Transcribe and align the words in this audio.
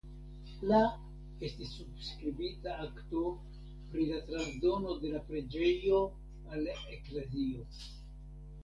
La 0.69 0.77
estis 1.49 1.73
subskribita 1.73 2.79
akto 2.87 3.27
pri 3.93 4.07
la 4.13 4.19
transdono 4.31 4.97
de 5.05 5.13
la 5.15 5.23
preĝejo 5.31 6.03
al 6.11 6.69
la 6.71 6.79
eklezio. 6.99 7.73